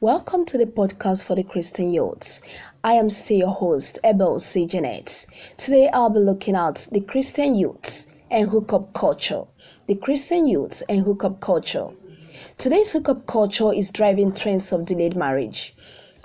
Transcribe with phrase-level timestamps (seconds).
[0.00, 2.42] Welcome to the podcast for the Christian youths.
[2.84, 4.66] I am still your host, Abel C.
[4.66, 5.24] Janet.
[5.56, 9.44] Today I'll be looking at the Christian youths and hookup culture.
[9.86, 11.88] The Christian youths and hookup culture.
[12.58, 15.74] Today's hookup culture is driving trends of delayed marriage,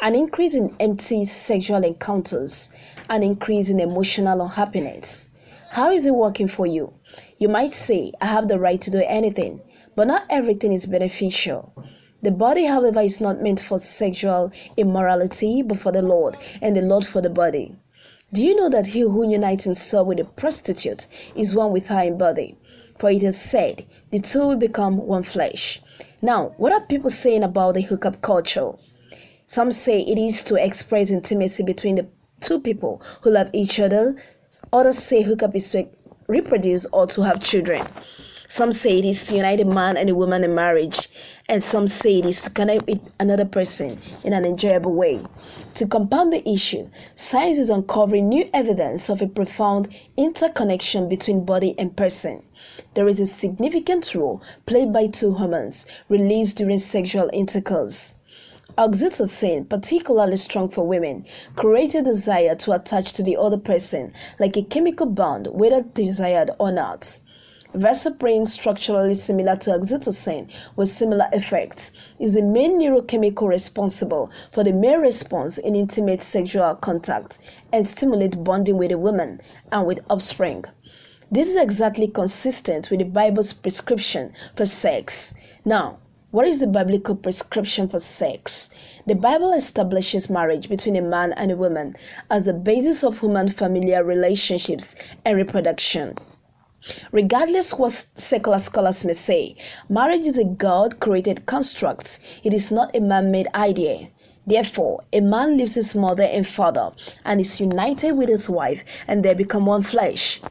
[0.02, 2.72] an increase in empty sexual encounters,
[3.10, 5.30] an increase in emotional unhappiness.
[5.70, 6.94] How is it working for you?
[7.38, 9.62] You might say, I have the right to do anything,
[9.96, 11.74] but not everything is beneficial.
[12.24, 16.82] The body, however, is not meant for sexual immorality, but for the Lord, and the
[16.82, 17.76] Lord for the body.
[18.32, 22.02] Do you know that he who unites himself with a prostitute is one with her
[22.02, 22.56] in body?
[23.00, 25.82] For it is said, the two will become one flesh.
[26.22, 28.74] Now, what are people saying about the hookup culture?
[29.48, 32.08] Some say it is to express intimacy between the
[32.40, 34.16] two people who love each other.
[34.72, 35.90] Others say hookup is to
[36.28, 37.88] reproduce or to have children.
[38.52, 41.08] Some say it is to unite a man and a woman in marriage,
[41.48, 45.22] and some say it is to connect with another person in an enjoyable way.
[45.76, 51.76] To compound the issue, science is uncovering new evidence of a profound interconnection between body
[51.78, 52.44] and person.
[52.94, 58.16] There is a significant role played by two hormones released during sexual intercourse.
[58.78, 64.58] Oxytocin, particularly strong for women, creates a desire to attach to the other person like
[64.58, 67.20] a chemical bond, whether desired or not.
[67.74, 74.74] Vasopressin, structurally similar to oxytocin with similar effects, is the main neurochemical responsible for the
[74.74, 77.38] male response in intimate sexual contact
[77.72, 79.40] and stimulate bonding with a woman
[79.72, 80.66] and with offspring.
[81.32, 85.34] This is exactly consistent with the Bible's prescription for sex.
[85.64, 86.00] Now,
[86.32, 88.70] what is the biblical prescription for sex?
[89.08, 91.96] The Bible establishes marriage between a man and a woman
[92.30, 96.18] as the basis of human familial relationships and reproduction.
[97.12, 99.56] Regardless what secular scholars may say,
[99.90, 102.20] marriage is a God created construct.
[102.44, 104.10] It is not a man made idea.
[104.48, 106.92] Therefore, a man leaves his mother and father
[107.24, 110.42] and is united with his wife, and they become one flesh.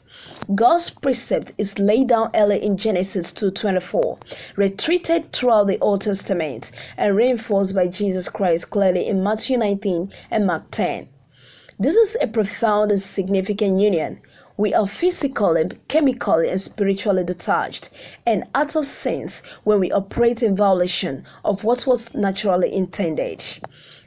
[0.55, 4.19] God's precept is laid down early in Genesis 2:24,
[4.57, 10.47] retreated throughout the Old Testament, and reinforced by Jesus Christ clearly in Matthew 19 and
[10.47, 11.09] Mark 10.
[11.81, 14.21] This is a profound and significant union
[14.61, 17.89] we are physically, chemically, and spiritually detached
[18.27, 23.43] and out of sense when we operate in violation of what was naturally intended.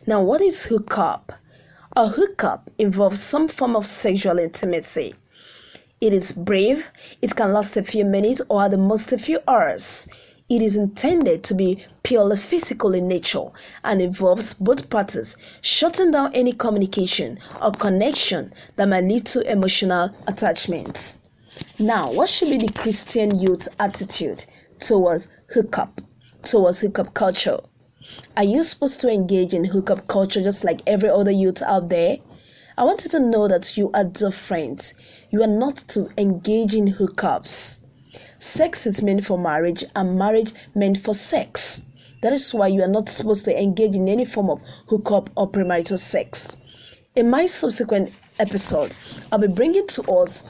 [0.05, 1.33] Now, what is hookup?
[1.95, 5.15] A hookup involves some form of sexual intimacy.
[5.99, 6.91] It is brief,
[7.23, 10.07] it can last a few minutes or at the most a few hours.
[10.49, 13.45] It is intended to be purely physical in nature
[13.83, 20.13] and involves both parties shutting down any communication or connection that might lead to emotional
[20.27, 21.17] attachment.
[21.79, 24.45] Now, what should be the Christian youth attitude
[24.79, 26.01] towards hookup,
[26.43, 27.59] towards hookup culture?
[28.35, 32.17] Are you supposed to engage in hookup culture just like every other youth out there?
[32.77, 34.93] I want you to know that you are different.
[35.29, 37.79] You are not to engage in hookups.
[38.43, 41.83] Sex is meant for marriage, and marriage meant for sex.
[42.21, 45.49] That is why you are not supposed to engage in any form of hookup or
[45.49, 46.57] premarital sex.
[47.15, 48.97] In my subsequent episode,
[49.31, 50.45] I'll be bringing to us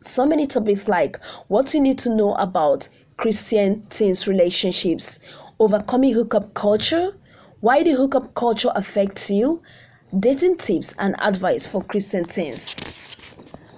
[0.00, 1.18] so many topics like
[1.48, 5.18] what you need to know about Christian teens relationships,
[5.58, 7.16] overcoming hookup culture,
[7.58, 9.60] why the hookup culture affects you,
[10.16, 12.76] dating tips and advice for Christian teens.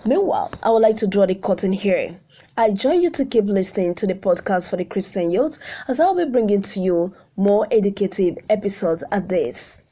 [0.04, 2.20] Meanwhile, I would like to draw the curtain here.
[2.56, 5.58] I join you to keep listening to the podcast for the Christian youth
[5.88, 9.82] as I'll be bringing to you more educative episodes at this.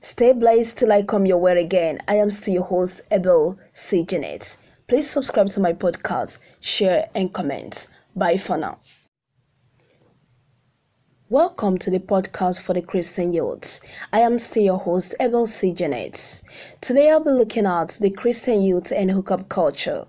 [0.00, 2.00] Stay blessed till I come your way again.
[2.06, 4.04] I am still your host, Abel C.
[4.04, 4.56] Janet.
[4.86, 7.88] Please subscribe to my podcast, share, and comment.
[8.14, 8.78] Bye for now.
[11.28, 13.80] Welcome to the podcast for the Christian youths.
[14.12, 15.72] I am still your host, Abel C.
[15.72, 16.42] Janet.
[16.80, 20.06] Today I'll be looking at the Christian youth and hookup culture.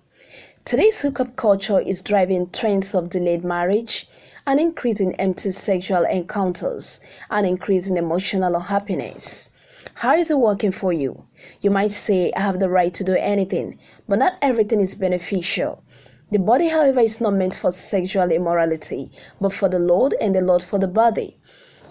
[0.67, 4.05] Today's hookup culture is driving trends of delayed marriage,
[4.45, 6.99] an increase in empty sexual encounters,
[7.29, 9.51] an increase in emotional unhappiness.
[9.93, 11.23] How is it working for you?
[11.61, 15.85] You might say, I have the right to do anything, but not everything is beneficial.
[16.33, 19.09] The body, however, is not meant for sexual immorality,
[19.39, 21.37] but for the Lord and the Lord for the body.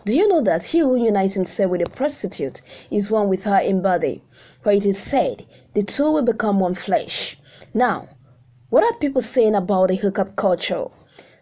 [0.05, 2.61] Do you know that he who unites himself with a prostitute
[2.91, 4.23] is one with her in body?
[4.63, 7.39] For it is said, the two will become one flesh.
[7.73, 8.11] Now,
[8.69, 10.87] what are people saying about the hookup culture?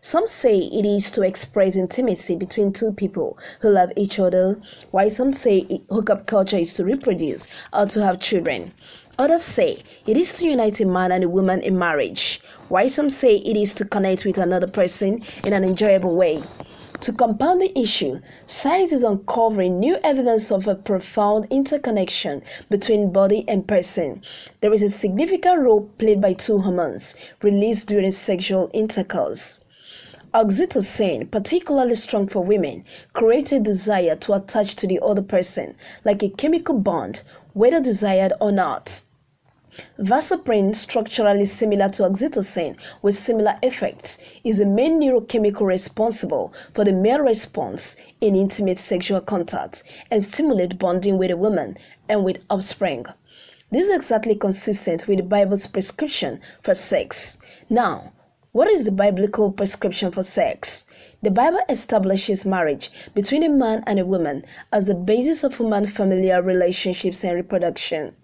[0.02, 4.60] Some say it is to express intimacy between two people who love each other,
[4.90, 8.74] while some say hookup culture is to reproduce or to have children.
[9.18, 13.08] Others say it is to unite a man and a woman in marriage, while some
[13.08, 16.42] say it is to connect with another person in an enjoyable way.
[17.00, 23.44] To compound the issue, science is uncovering new evidence of a profound interconnection between body
[23.48, 24.22] and person.
[24.60, 29.60] There is a significant role played by two hormones released during sexual intercourse.
[30.32, 35.74] Oxytocin, particularly strong for women, creates a desire to attach to the other person,
[36.04, 39.02] like a chemical bond, whether desired or not.
[39.98, 46.92] Vasopressin, structurally similar to oxytocin with similar effects, is the main neurochemical responsible for the
[46.92, 51.76] male response in intimate sexual contact and stimulate bonding with a woman
[52.08, 53.06] and with offspring.
[53.70, 57.38] This is exactly consistent with the Bible's prescription for sex.
[57.68, 58.12] Now,
[58.52, 60.86] what is the biblical prescription for sex?
[61.22, 65.88] The Bible establishes marriage between a man and a woman as the basis of human
[65.88, 68.14] familial relationships and reproduction.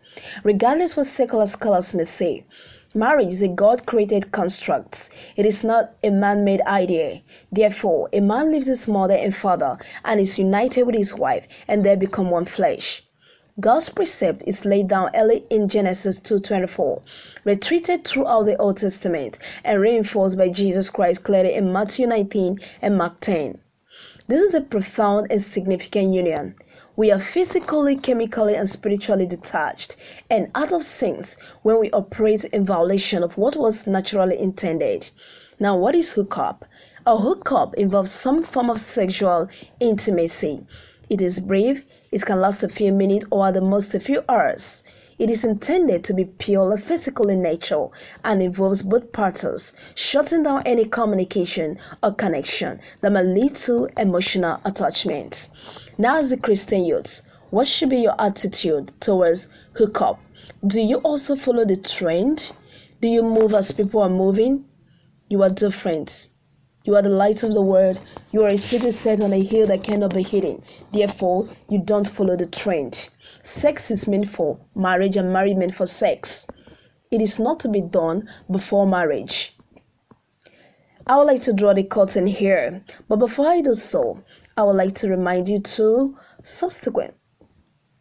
[0.42, 2.44] Regardless what secular scholars may say,
[2.94, 5.10] marriage is a God created construct.
[5.36, 7.22] It is not a man made idea.
[7.52, 11.84] Therefore, a man leaves his mother and father and is united with his wife, and
[11.84, 13.02] they become one flesh.
[13.60, 17.02] God's precept is laid down early in Genesis 2:24,
[17.44, 22.96] retreated throughout the Old Testament, and reinforced by Jesus Christ clearly in Matthew 19 and
[22.96, 23.58] Mark 10.
[24.28, 26.54] This is a profound and significant union.
[26.96, 29.96] We are physically, chemically, and spiritually detached
[30.28, 35.10] and out of sync when we operate in violation of what was naturally intended.
[35.60, 36.64] Now, what is hookup?
[37.06, 39.48] A hookup involves some form of sexual
[39.78, 40.66] intimacy.
[41.08, 44.22] It is brief, it can last a few minutes or at the most a few
[44.28, 44.84] hours.
[45.18, 47.88] It is intended to be purely physical in nature
[48.24, 54.60] and involves both parties, shutting down any communication or connection that may lead to emotional
[54.64, 55.48] attachment.
[56.00, 57.20] Now, as a Christian youth,
[57.50, 60.18] what should be your attitude towards hookup?
[60.66, 62.52] Do you also follow the trend?
[63.02, 64.64] Do you move as people are moving?
[65.28, 66.30] You are different.
[66.84, 68.00] You are the light of the world.
[68.32, 70.62] You are a city set on a hill that cannot be hidden.
[70.90, 73.10] Therefore, you don't follow the trend.
[73.42, 76.46] Sex is meant for marriage and marriage meant for sex.
[77.10, 79.54] It is not to be done before marriage.
[81.06, 84.22] I would like to draw the curtain here, but before I do so,
[84.60, 87.14] I would like to remind you to subsequent